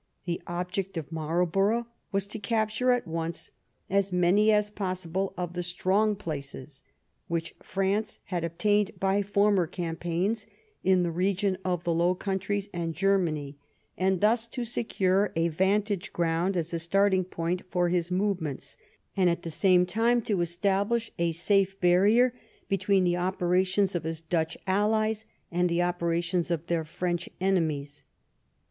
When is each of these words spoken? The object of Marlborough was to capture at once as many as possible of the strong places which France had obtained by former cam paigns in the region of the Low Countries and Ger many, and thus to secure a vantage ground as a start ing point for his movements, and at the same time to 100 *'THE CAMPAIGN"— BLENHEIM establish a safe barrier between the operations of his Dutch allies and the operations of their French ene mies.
The 0.25 0.41
object 0.47 0.97
of 0.97 1.11
Marlborough 1.11 1.85
was 2.11 2.25
to 2.29 2.39
capture 2.39 2.89
at 2.89 3.07
once 3.07 3.51
as 3.87 4.11
many 4.11 4.51
as 4.51 4.71
possible 4.71 5.31
of 5.37 5.53
the 5.53 5.61
strong 5.61 6.15
places 6.15 6.81
which 7.27 7.53
France 7.61 8.17
had 8.23 8.43
obtained 8.43 8.93
by 8.99 9.21
former 9.21 9.67
cam 9.67 9.95
paigns 9.95 10.47
in 10.83 11.03
the 11.03 11.11
region 11.11 11.55
of 11.63 11.83
the 11.83 11.93
Low 11.93 12.15
Countries 12.15 12.67
and 12.73 12.95
Ger 12.95 13.19
many, 13.19 13.59
and 13.95 14.21
thus 14.21 14.47
to 14.47 14.63
secure 14.63 15.31
a 15.35 15.49
vantage 15.49 16.11
ground 16.11 16.57
as 16.57 16.73
a 16.73 16.79
start 16.79 17.13
ing 17.13 17.23
point 17.25 17.61
for 17.69 17.89
his 17.89 18.09
movements, 18.09 18.77
and 19.15 19.29
at 19.29 19.43
the 19.43 19.51
same 19.51 19.85
time 19.85 20.19
to 20.23 20.33
100 20.33 20.49
*'THE 20.49 20.49
CAMPAIGN"— 20.49 20.49
BLENHEIM 20.49 20.49
establish 20.89 21.11
a 21.19 21.31
safe 21.31 21.79
barrier 21.79 22.33
between 22.67 23.03
the 23.03 23.17
operations 23.17 23.93
of 23.93 24.05
his 24.05 24.19
Dutch 24.19 24.57
allies 24.65 25.27
and 25.51 25.69
the 25.69 25.83
operations 25.83 26.49
of 26.49 26.65
their 26.65 26.85
French 26.85 27.29
ene 27.39 27.67
mies. 27.69 28.01